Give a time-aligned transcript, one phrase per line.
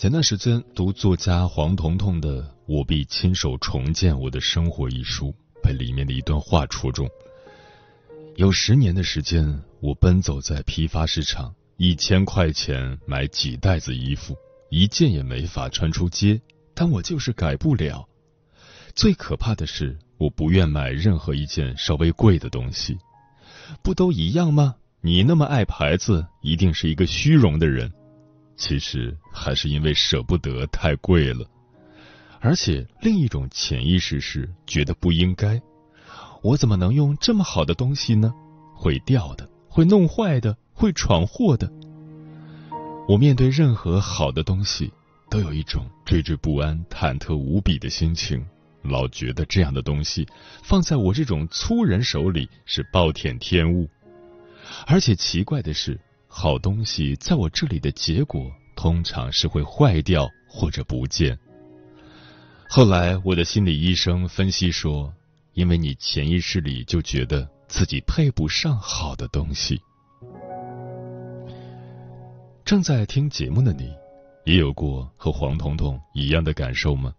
[0.00, 5.30] 前段时间读作家黄彤彤的《我必亲手重建我的生活》一书，
[5.62, 7.06] 被里面的一段话戳中。
[8.34, 14.34] 有十年的时间，我奔走在批发市场，一千块钱买几袋子衣服，
[14.70, 16.40] 一件也没法穿出街，
[16.72, 18.08] 但我就是改不了。
[18.94, 22.96] 最可怕的是，我不愿买任何一件稍微贵的东西。
[23.82, 24.76] 不都一样吗？
[25.02, 27.92] 你那么爱牌子，一定是一个虚荣的人。
[28.56, 31.48] 其实还是因为舍不得太贵了，
[32.40, 35.58] 而且另一种潜意识是觉得不应该。
[36.42, 38.34] 我怎么能用这么好的东西呢？
[38.74, 41.72] 会掉的，会弄坏的，会闯祸的。
[43.08, 44.92] 我面对任何好的东西，
[45.30, 48.44] 都有一种惴惴不安、忐忑无比的心情，
[48.82, 50.28] 老觉得这样的东西
[50.62, 53.88] 放在我这种粗人手里是暴殄天物。
[54.86, 55.98] 而且奇怪的是。
[56.32, 58.52] 好东西在我这里的结果，
[58.82, 61.38] 通常是会坏掉或者不见。
[62.66, 65.12] 后来我的心理医生分析说，
[65.52, 69.78] 因为你潜意识里就觉得自己配不上好的东西。
[72.64, 73.92] 正在听节目的你，
[74.46, 77.12] 也有过和黄彤彤一样的感受吗？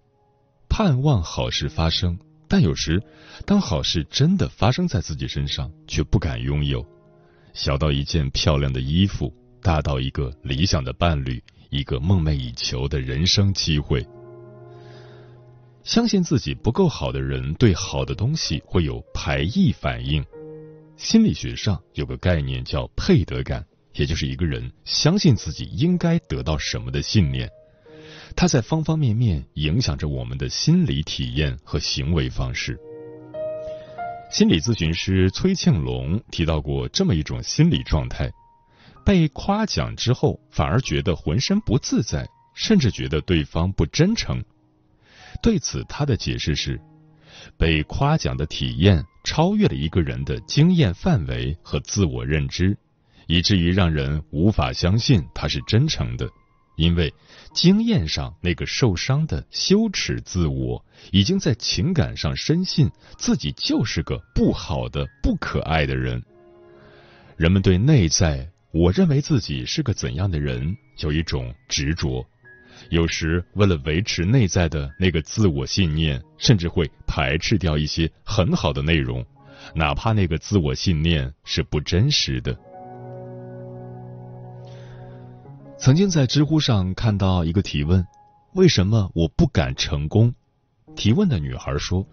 [0.68, 2.18] 盼望好事发生，
[2.48, 3.00] 但有时
[3.46, 6.84] 当好事真的发生在自己身上，却不敢拥有。
[7.54, 14.06] 小到一件漂亮的衣服，大到一个理想的伴侣，一个梦寐以求的人生机会。
[15.84, 20.24] 相信自己不够好的人，对好的东西会有排异反应。
[20.98, 27.50] 心理学上有个概念叫配得感，也就是一个人相信自己应该得到什么的信念。
[28.36, 32.80] 它在方方面面影响着我们的心理体验和行为方式。
[34.30, 38.32] 心理咨询师崔庆龙提到过这么一种心理状态：
[39.06, 44.44] 被夸奖之后，反而觉得浑身不自在，甚至觉得对方不真诚。
[45.42, 46.80] 对此，他的解释是：
[47.58, 52.78] 被夸奖的体验超越了一个人的经验范围和自我认知，
[53.28, 56.30] 以至于让人无法相信他是真诚的。
[56.78, 57.14] 因为
[57.54, 66.24] 经验上那个受伤的羞耻自我，已经在情感上深信自己就是个不好的、不可爱的人。
[67.36, 72.26] 人们对内在我认为自己是个怎样的人有一种执着，
[72.90, 79.26] 有时为了维持内在的那个自我信念，甚至会排斥掉一些很好的内容，
[79.76, 82.58] 哪怕那个自我信念是不真实的。
[85.78, 88.06] 曾经在知乎上看到一个提问
[88.56, 90.34] ：“为什么我不敢成功？”
[90.96, 92.08] 提问的女孩说：“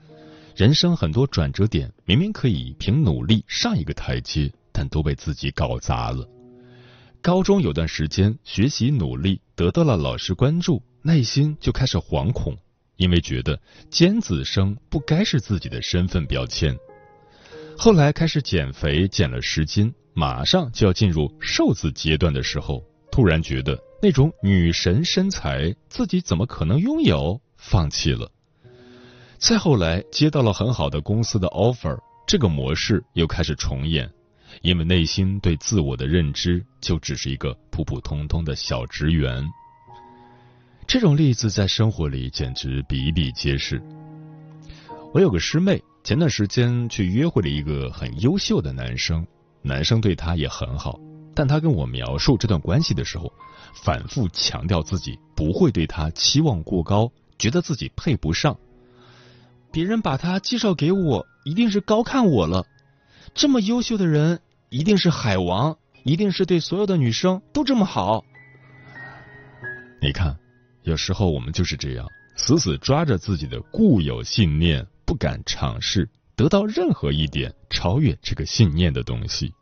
[0.56, 6.28] 人生很多转折点，明明可以凭努力上一个台阶，但都被自己搞砸了。
[7.28, 12.56] 高中有段时间学习努力，得到了老师关注，内心就开始惶恐，
[12.96, 16.74] 因为觉得尖子生不该是自己的身份标签。
[17.76, 27.38] 后来开始减肥，减了十斤，马上就要进入瘦子阶段的时候。”突然觉得那种女神身材自己怎么可能拥有？
[27.58, 28.32] 放弃了。
[29.36, 34.10] 再后来接到了很好的公司的 offer，这个模式又开始重演，
[34.62, 39.46] 因为内心对自我的认知就只是一个普普通通的小职员。
[40.86, 43.82] 这种例子在生活里简直比比皆是。
[45.12, 49.26] 我有个师妹，前段时间去约会了一个很优秀的男生，
[49.62, 50.98] 男生对她也很好。
[51.34, 53.32] 但他跟我描述这段关系的时候，
[53.84, 58.58] 反复强调自己不会对他期望过高，觉得自己配不上。
[59.70, 62.66] 别人把他介绍给我，一定是高看我了。
[63.34, 64.40] 这么优秀的人，
[64.70, 68.24] 一定是海王，一定是对所有的女生都这么好。
[70.00, 70.36] 你看，
[70.82, 72.06] 有时候我们就是这样，
[72.36, 79.52] 死死抓着自己的固有信念，不敢尝试得到任何一点超越这个信念的东西。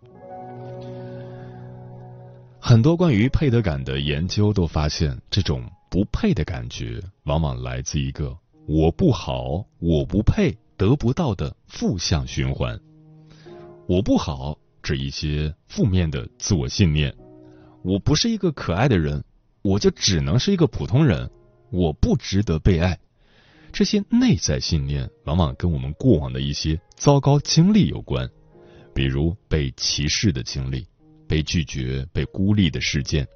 [2.58, 8.36] 很多关于配得感的研究都发现，这种不配的感觉，往往来自一个
[8.66, 12.76] “我不好，我不配，得不到”的负向循环。
[13.86, 17.12] 我不好，指一些负面的自我信念。
[17.82, 19.24] 我不是一个可爱的人，
[19.62, 21.28] 我就只能是一个普通人。
[21.72, 22.96] 我不值得被爱。
[23.72, 28.30] 这些内在信念，往往跟我们过往的一些糟糕经历有关，
[28.94, 30.86] 比如被歧视的经历。
[31.28, 33.26] 被拒绝、被孤立的事件，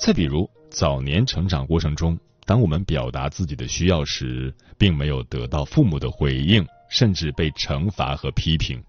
[0.00, 8.82] 再比如早年成长过程中，当我们表达自己的需要时，并没有得到父母的回应，甚至被惩罚和批评。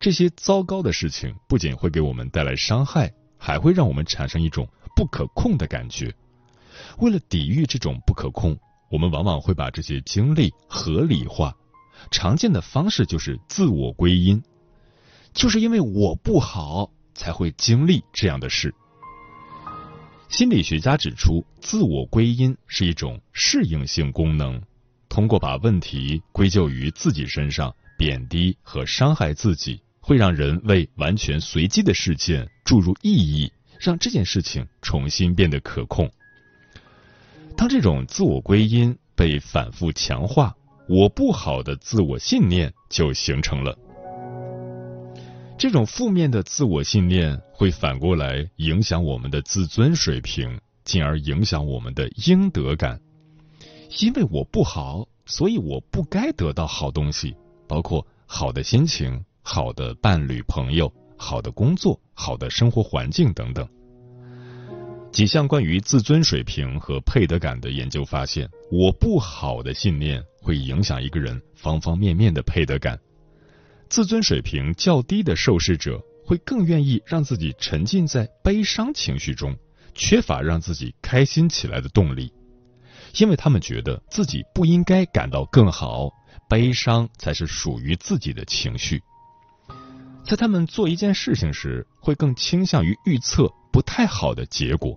[0.00, 4.66] 这些糟糕的事情不仅会给我们带来伤害，还会让我们产生一种
[4.96, 6.12] 不可控的感觉。
[6.98, 8.58] 为了抵御这种不可控，
[8.90, 11.54] 我们往往会把这些经历合理化。
[12.10, 14.42] 常见的方式就是自我归因，
[15.34, 16.90] 就是因为我不好。
[17.12, 18.74] 才会经历这样的事。
[20.30, 24.62] 心理学家指出，自我归因是一种适应性功能，
[25.10, 36.10] 通过把问题归咎于自己身上，贬低和伤害自己，会让人为完全随机的事件注入意义，让这件事情重新变得可控。
[37.56, 40.56] 当这种自我归因被反复强化，
[40.88, 43.78] 我不好的自我信念就形成了。
[45.58, 52.98] 这种负面的自我信念会反过来影响我们的自尊水平，进而影响我们的应得感。
[53.98, 57.36] 因为我不好，所以我不该得到好东西，
[57.68, 63.68] 包括好的心情、好的伴侣、朋友、好的工作、好的生活环境等等。
[65.12, 72.98] 几项关于自尊水平和配得感的研究发现，我不好的信念会影响一个人方方面面的配得感。
[73.88, 79.56] 自尊水平较低的受试者会更愿意让自己沉浸在悲伤情绪中，
[79.96, 82.32] 缺乏让自己开心起来的动力，
[83.18, 86.08] 因为他们觉得自己不应该感到更好，
[86.48, 89.02] 悲伤才是属于自己的情绪。
[90.24, 94.96] 在他们做一件事情时，会更倾向于预测不太好的结果，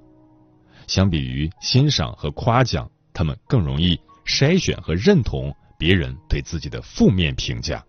[0.87, 7.83] 相比于欣赏和夸奖，他们更容易筛选和认同别人对自己的负面评价。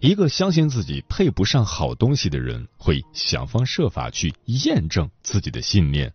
[0.00, 6.12] 一个相信自己配不上好东西的人，会想方设法去验证自己的信念，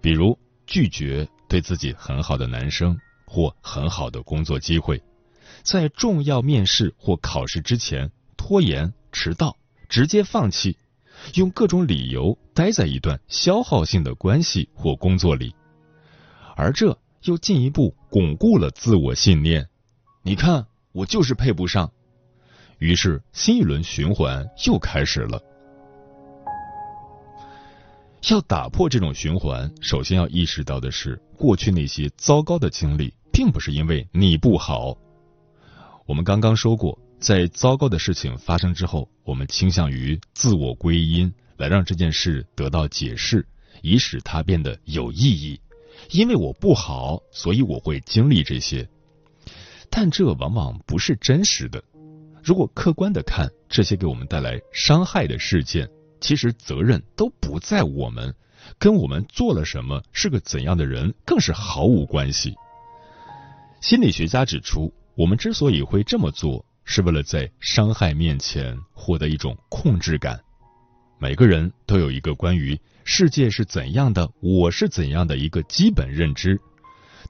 [0.00, 2.96] 比如拒绝对自己很好的男生
[3.26, 5.02] 或很好的工作机会，
[5.68, 9.54] 在重要面试或考试之前拖延、迟到、
[9.86, 10.78] 直接放弃，
[11.34, 15.54] 用各种理由待在一段消耗性的关系或工作里，
[16.56, 19.68] 而这又进一步巩固了自我信念。
[20.22, 21.92] 你看，我就是配不上。
[22.78, 25.38] 于是，新一轮循环又开始了。
[28.30, 34.96] 要打破这种循环，首先要意识到的是，过去那些糟糕的经历，并不是因为你不好。
[36.08, 43.46] 我们刚刚说过，在糟糕的事情发生之后，我们倾向于自我归因，来让这件事得到解释，
[43.82, 45.60] 以使它变得有意义。
[46.08, 48.88] 因为我不好，所以我会经历这些，
[49.90, 51.84] 但这往往不是真实的。
[52.42, 55.86] 如果客观的看这些给我们带来伤害的事件，
[56.22, 58.34] 其实责任都不在我们，
[58.78, 62.54] 跟我们做了什么、是个怎样的人更是毫无关系。
[63.82, 70.40] 心理学家指出，我们之所以会这么做，是为了在伤害面前获得一种控制感。
[71.18, 76.60] 每个人都有一个关于世界是怎样的、我是怎样的一个基本认知，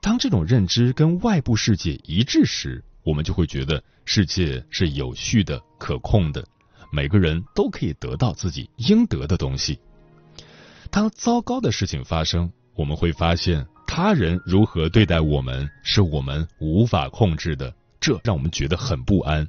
[0.02, 3.82] 当这种认知跟外部世界一致时，我们就会觉得。
[4.04, 6.46] 世界是有序的、可控的，
[6.90, 9.78] 每个人都可以得到自己应得的东西。
[10.90, 19.48] 当糟糕的事情发生，我们会发现他人如何对待我们是我们无法控制的，这让我们觉得很不安。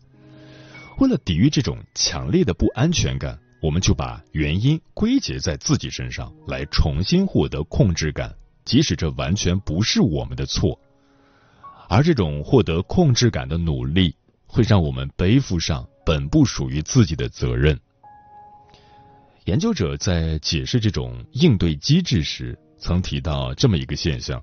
[0.97, 8.33] 为了抵御这种强烈的不安全感，我们就把原因归结在自己身上，来重新获得控制感，
[8.65, 10.79] 即使这完全不是我们的错。
[11.87, 14.15] 而这种获得控制感的努力。
[14.51, 17.79] 会让我们背负上本不属于自己的责任。
[19.45, 24.41] 研究者在解释这种应对机制时，曾提到这么一个现象：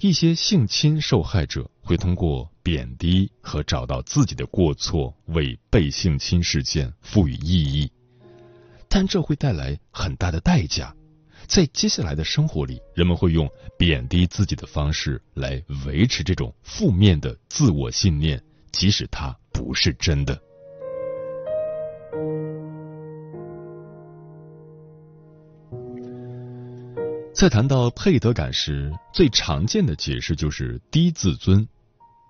[0.00, 7.90] 一些性侵受害者会通过贬低和找到自己的过错，为被性侵事件赋予意义，
[8.88, 10.94] 但这会带来很大的代价，
[11.46, 18.40] 在接下来的生活里，人们会用贬低自己的方式来维持这种负面的自我信念，
[18.70, 20.38] 即使它不是真的。
[27.38, 31.64] 在谈到配得感时，最常见的解释就是低自尊。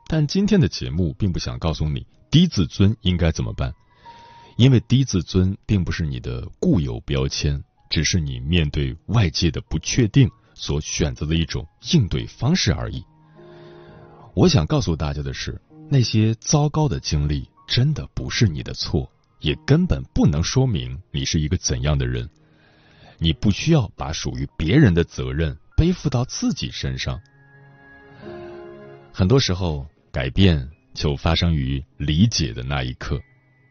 [0.07, 3.73] 但今天的节目并不想告诉你低自尊应该怎么办，
[4.59, 13.03] 因为低自尊并不是你的固有标签，只是你面对外界的不确定所选择的一种应对方式而已。
[14.35, 19.11] 我想告诉大家的是，那些糟糕的经历真的不是你的错，
[19.41, 22.29] 也根本不能说明你是一个怎样的人。
[23.19, 27.21] 你不需要把属于别人的责任背负到自己身上。
[29.13, 33.21] 很多时候，改变就发生于理解的那一刻。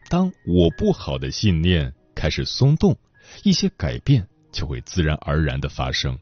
[0.10, 2.98] 当我不好的信念开始松动，
[3.44, 6.18] 一些改变就会自然而然的发生。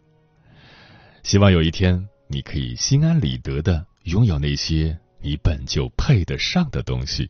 [1.23, 7.29] 希望有一天，你可以心安理得的拥有那些你本就配得上的东西。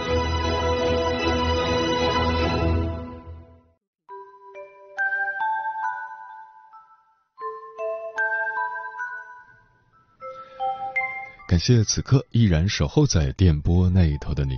[11.61, 14.57] 谢此刻依然守候在电波那一头的你。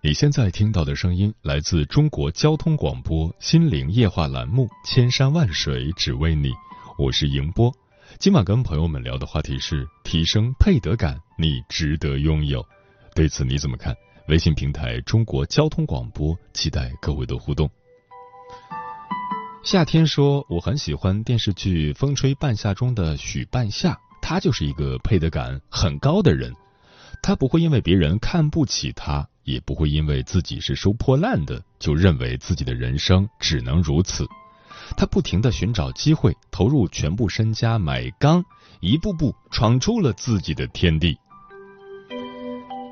[0.00, 6.48] 你现在听到的声音来自中国交通广播心灵夜话栏目《千山万水只为你》，
[6.96, 7.70] 我是迎波。
[8.18, 12.64] 今晚跟朋友们聊的话题是提升配得感，你值得拥有。
[13.14, 13.94] 对此你怎么看？
[14.28, 17.68] 微信平台中国交通广播，期待各位的互动。
[19.62, 23.98] 夏天说我很喜欢电视剧《风吹半夏》中的许半夏。
[24.28, 26.54] 他就是一个配得感很高的人，
[27.22, 34.26] 他不会因为别人看不起他，也不会因为自己是收破烂的，就认为自己的人生只能如此。
[34.98, 38.44] 他不停的寻找机会，投入全部身家买钢，
[38.80, 41.16] 一步步闯出了自己的天地。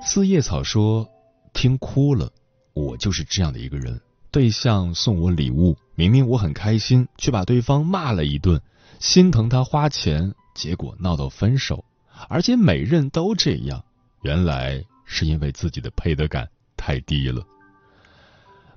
[0.07, 1.07] 四叶草说
[1.52, 2.33] ：“听哭了，
[2.73, 4.00] 我就是这样的一个人。
[4.31, 8.59] 对象送我礼物，明明我很开心，却把对方骂了一顿，
[9.00, 11.84] 心疼他花钱。”结果闹到分手，
[12.28, 13.84] 而且每任都这样，
[14.22, 17.46] 原来是因为自己的配得感太低了。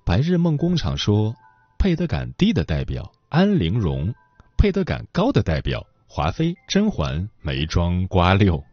[0.03, 1.33] 白日梦工厂说，
[1.79, 4.13] 配得感低的代表安陵容，
[4.57, 8.63] 配得感高的代表华妃、甄嬛、眉庄、瓜六。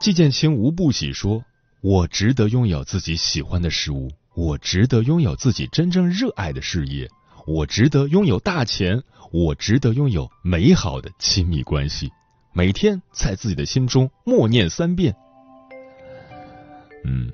[0.00, 1.44] 季建清无不喜说，
[1.80, 7.10] 我值得拥有自己喜欢的事物，我值得拥有自己真正热爱的事业。
[7.46, 9.02] 我值得拥有大钱，
[9.32, 12.10] 我值得拥有美好的亲密关系。
[12.52, 15.14] 每天在自己的心中默念三遍。
[17.04, 17.30] 嗯，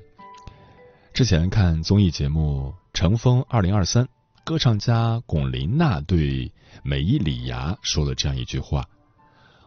[1.13, 4.03] 之前看综艺节目《乘风二零二三》，
[4.43, 6.51] 歌唱家龚琳娜对
[6.83, 8.85] 美伊里芽说了这样一句话：“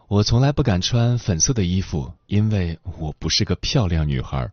[0.07, 4.49] 我从来不敢穿粉色的衣服，因为我不是个漂亮女孩。”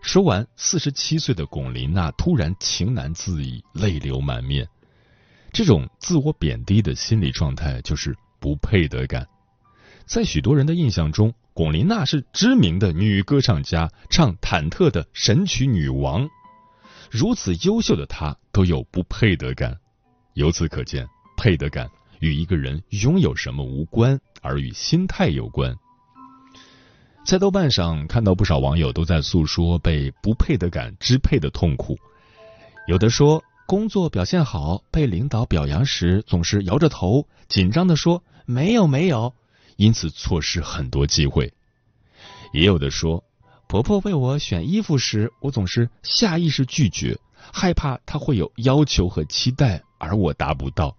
[0.00, 4.66] 说完，四十七岁的龚琳娜突然情难自已，泪流满面。
[5.52, 9.26] 这种自我贬低的心理状态就是不配得感。
[10.06, 16.28] 在许多人的印象中，龚琳娜是知名的女歌唱家，唱忐忑的神曲女王。
[17.10, 19.76] 如此优秀的她都有不配得感，
[20.34, 21.88] 由此可见，配得感
[22.20, 25.76] 与一个人拥有什么无关，而与心态有关。
[27.24, 31.96] 在豆瓣上看到不少网友都在诉说被不配得感支配的痛苦，
[32.86, 33.42] 有的说。
[33.70, 39.32] 工作表现好，被领导表扬时总是摇着头，紧张的说“没有没有”，
[39.78, 41.54] 因此错失很多机会。
[42.52, 43.22] 也有的说，
[43.68, 47.16] 婆婆为我选衣服时，我总是下意识拒绝，
[47.52, 50.96] 害怕她会有要求和期待，而我达不到。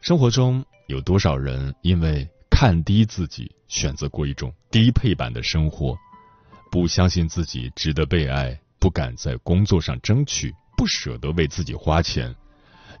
[0.00, 5.94] 生活中有多少人因为看低自己，选择过一种低配版的生活，
[6.70, 10.54] 不相信自己值得被爱，不敢在工作上争取。
[10.80, 12.34] 不舍得为自己花钱，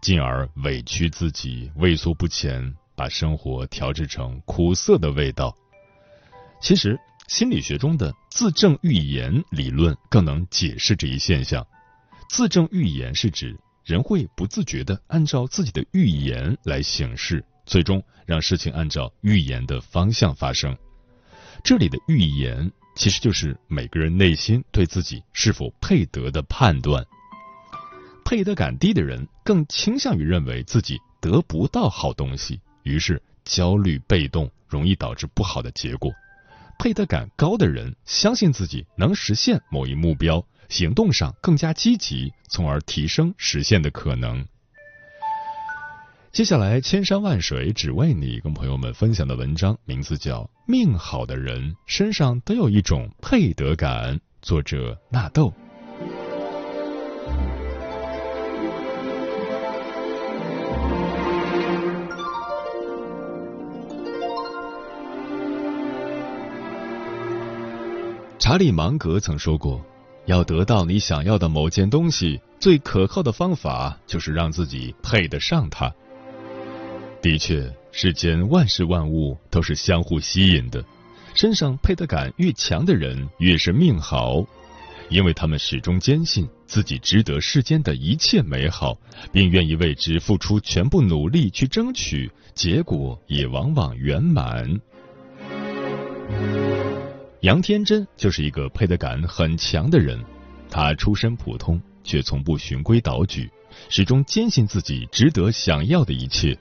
[0.02, 5.56] 进而委屈自己畏缩不前，把生活调制成苦涩的味道。
[6.60, 11.66] 其实，心理学中的自证预言理论更能解释这一现象。
[12.28, 20.76] 自证预言是指人会不自觉的按照自己的预言来行事，最终让事情按照预言的方向发生。
[21.64, 27.02] 这里的预言其实就是每个人内心对自己是否配得的判断。
[28.30, 36.12] 配得感低的人更倾向于认为自己得不到好东西，于是焦虑被动，容易导致不好的结果。
[36.78, 44.46] 配得感高的人相信自己能实现某一目标，行动上更加积极，从而提升实现的可能。
[46.30, 55.52] 接下来，千山万水只为你，跟朋友们分享的文章名字叫《命好的人身上都有一种配得感》，作者纳豆。
[68.50, 69.80] 查理芒格曾说过
[70.26, 75.88] ：“要得到你想要的某件东西，最可靠的方法就是让自己配得上它。”
[77.22, 80.84] 的确，世间万事万物都是相互吸引的，
[81.32, 84.44] 身上配得感越强的人越是命好，
[85.10, 88.98] 因为他们始终坚信自己值得世间的一切美好，
[89.30, 94.80] 并愿意为之付出全部努力去争取，结果也往往圆满。
[97.42, 100.22] 杨天真就是一个配得感很强的人，
[100.68, 103.50] 他出身普通，却从不循规蹈矩，
[103.88, 106.54] 始终坚信自己值得想要的一切。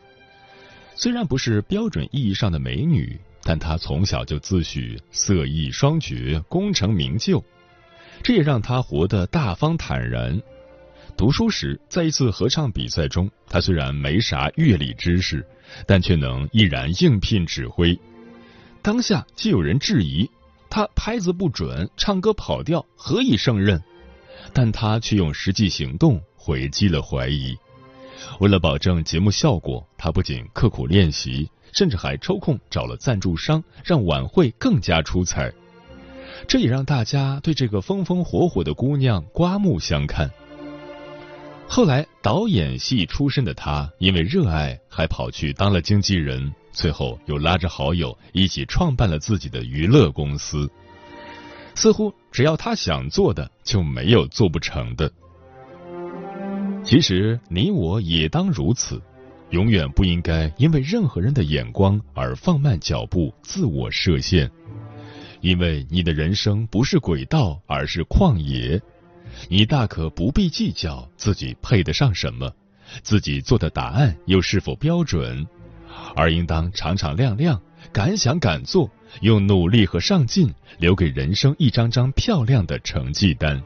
[0.96, 7.44] 虽然不是标准意义上的美女，但她从小就自诩色艺双绝、功成名就，
[8.24, 10.42] 这也让她活得大方坦然。
[11.18, 15.46] 读书时，在一次合唱比赛中，她虽然没啥乐理知识，
[15.86, 18.00] 但却能毅然应聘指挥。
[18.82, 20.30] 当下既有人质疑。
[20.70, 23.82] 他拍子不准，唱歌跑调，何以胜任？
[24.54, 27.58] 但他却用实际行动回击了怀疑。
[28.40, 35.52] 为了保证节目效果，他不仅刻苦练习，甚至还抽空找了赞助商，让晚会更加出彩。
[36.48, 40.30] 这也让大家对这个风风火火的姑娘刮目相看。
[41.68, 46.54] 后来，导演系出身的他，因为热爱，还跑去当了经纪人。
[46.80, 50.72] 最后又拉着好友一起创办了自己的娱乐公司，
[51.76, 55.12] 似乎只要他想做的就没有做不成的。
[56.86, 59.02] 其实你我也当如此，
[59.50, 64.50] 永远不应该因为任何人的眼光而放慢脚步、自我设限，
[65.42, 68.82] 因为你的人生不是轨道，而是旷野。
[69.50, 72.50] 你大可不必计较自己配得上什么，
[73.04, 75.46] 自己做的答案又是否标准。
[76.16, 78.90] 而应当敞敞亮亮，敢想敢做，
[79.22, 83.62] 用努力和上进留给人生一张张漂亮的成绩单。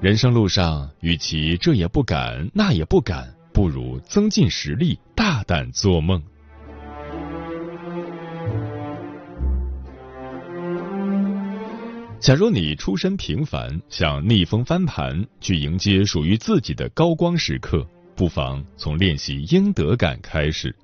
[0.00, 6.22] 人生路上，与其这也不敢，那也不敢，不如增进实力，大胆做梦。
[12.20, 17.86] 假如你出身平凡，想逆风翻盘，去迎接属于自己的高光时刻。
[18.18, 20.74] 不妨从练习应得感开始，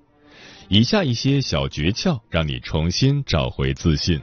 [0.69, 4.21] 以下一些小诀窍让你重新找回自信。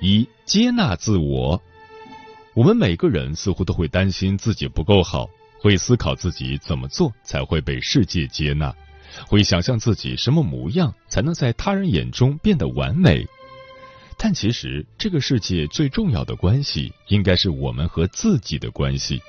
[0.00, 1.60] 一、接纳自我。
[2.54, 5.28] 我们每个人似乎都会担心自己不够好，
[5.60, 8.74] 会思考自己怎么做才会被世界接纳，
[9.28, 13.26] 会想象自己什么模样才能在他人眼中变得完美。
[14.16, 19.20] 但其实，这个世界最重要的关系，应该是我们和自己的关系。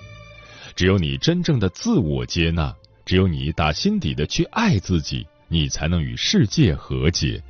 [0.76, 7.42] 只有你真正的自我接纳，只有你打心底的去爱自己，你才能与世界和解。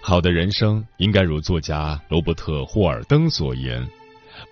[0.00, 3.86] 好的人生应该如作家罗伯特·霍尔登所言：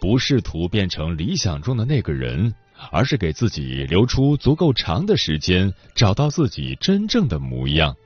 [0.00, 2.52] 不试图变成理想中的那个人，
[2.90, 7.96] 而是给自己留出足够长的时间，找到自己真正的模样。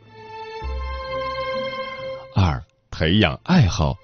[2.37, 3.99] 二、培养爱好，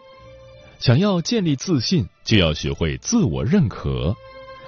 [0.80, 4.16] 想要建立自信，就要学会自我认可。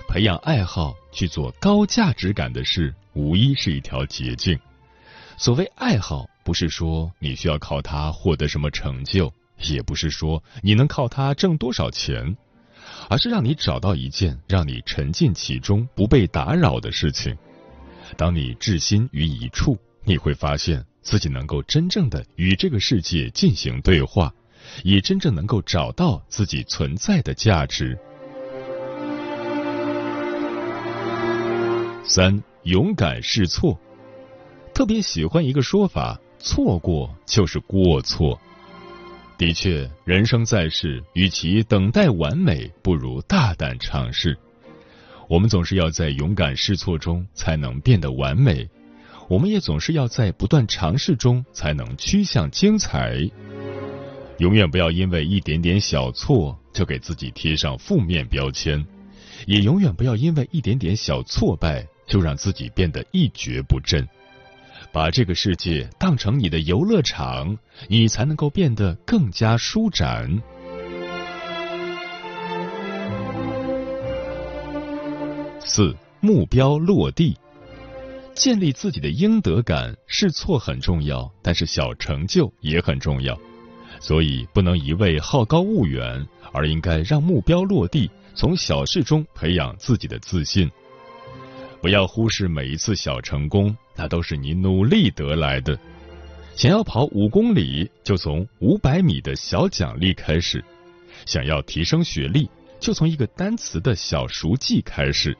[0.08, 4.58] 培养爱好去做高价值感的事，无疑是一条捷径。
[5.36, 9.30] 所谓爱好，不是说你需要靠它获得什么成就，
[9.64, 12.34] 也不是说你能靠它挣多少钱，
[13.10, 17.36] 而是让你找到一件让你沉浸其中、不被打扰的事情。
[18.16, 24.32] 当你置心于一处，你会发现自己能够真正的与这个世界进行对话，
[24.84, 27.96] 也真正能够找到自己存在的价值。
[32.08, 33.78] 三，勇敢试错。
[34.72, 38.40] 特别喜欢一个说法：错过就是过错。
[39.36, 44.36] 的确，人生在世，与其等待完美，不如大胆尝试。
[45.28, 48.66] 我们总是要在勇敢试错中才能变得完美，
[49.28, 53.20] 我们也总是要在不断尝试中才能趋向精彩。
[54.38, 58.82] 永远不要因为一点点小错就给自己贴上负面标签，
[59.46, 64.04] 也永远不要因为一点点小挫败就让自己变得一蹶不振。
[64.90, 67.56] 把这个世界当成你的游乐场，
[67.88, 70.42] 你才能够变得更加舒展。
[75.60, 77.36] 四目标落地，
[78.34, 83.38] 建立自己的应得感，试错很重要，但是小成就也很重要，
[84.00, 90.70] 所以不能一味好高骛远，而应该让目标落地，从小事中培养自己的自信。
[91.80, 95.78] 不要忽视每一次小成功，那都是你努力得来的。
[96.56, 100.58] 想要跑五公里，就从五百米的小奖励开始；
[101.24, 105.32] 想要提升学历，就从一个单词的小熟记开始；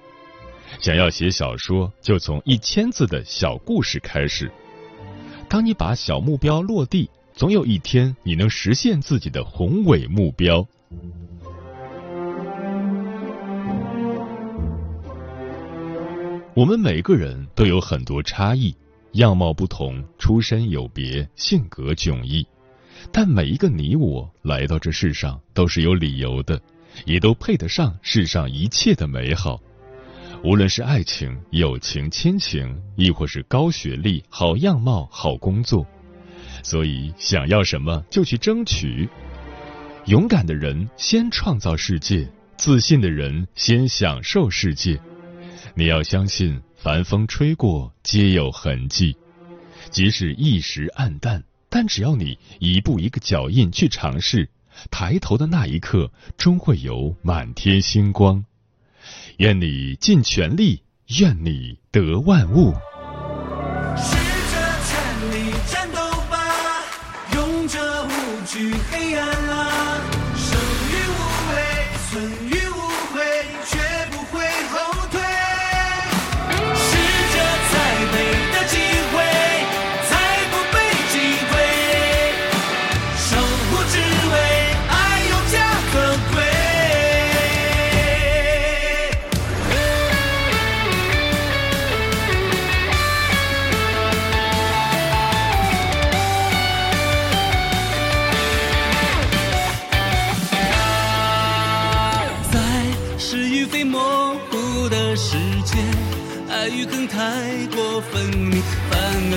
[0.81, 4.49] 想要写小说，就从一千字的小故事开始。
[5.49, 10.65] 当你把小目标落地，总有一天你能实现自己的宏伟目标。
[16.59, 18.75] 我们每个人都有很多差异，
[19.13, 22.45] 样貌不同，出身有别，性格迥异。
[23.13, 26.61] 但每一个你我来到这世上都是有理由的，
[27.05, 29.61] 也都配得上世上一切的美好。
[30.43, 35.87] 无论是爱情、友情、亲情，亦或是高学历、好样貌、好工作，
[36.65, 39.09] 所以想要什么就去争取。
[40.07, 45.01] 勇敢的人先创造世界，自信的人先享受世界。
[45.75, 49.17] 你要相信，凡风吹过，皆有痕迹。
[49.91, 54.49] 即使一时暗淡，但只要你一步一个脚印去尝试，
[54.91, 58.45] 抬头的那一刻，终会有满天星光。
[59.39, 60.83] 愿你尽全力，
[61.21, 62.75] 愿你得万物。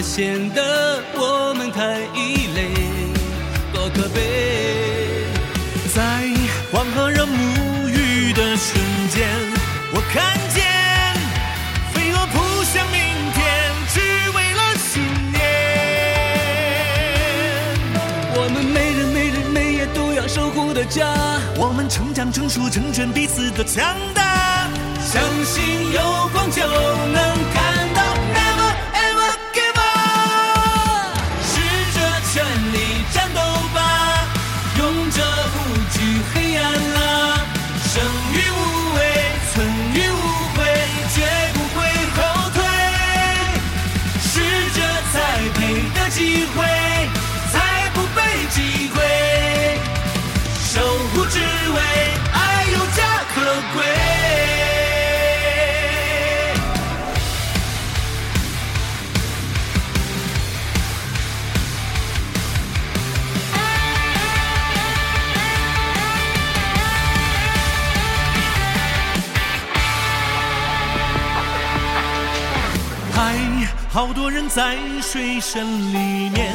[0.02, 2.74] 显得我们太异类，
[3.72, 5.28] 多可悲。
[5.94, 6.02] 在
[6.72, 9.30] 黄河人沐浴的瞬间，
[9.94, 10.64] 我看见
[11.94, 13.00] 飞蛾扑向明
[13.34, 14.00] 天，只
[14.32, 15.40] 为了信念。
[18.34, 21.06] 我们每人每日每夜都要守护的家，
[21.58, 24.68] 我们成长成熟，成全彼此的强大。
[25.00, 27.38] 相信有光就能
[75.54, 76.54] 圈里面，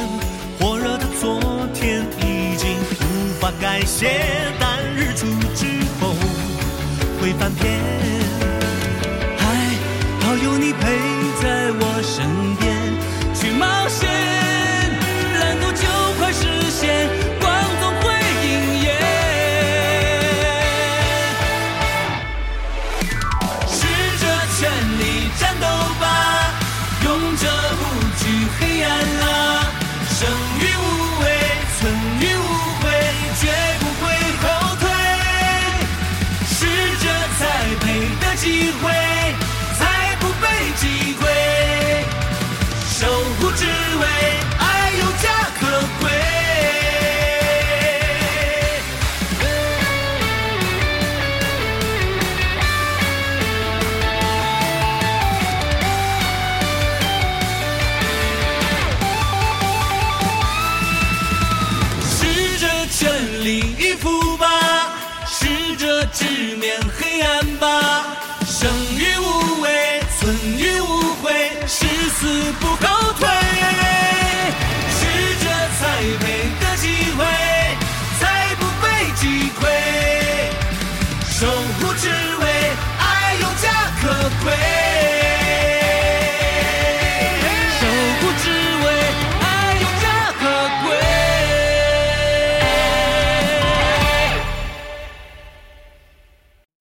[0.59, 1.39] 火热的昨
[1.71, 4.51] 天已经无法改写，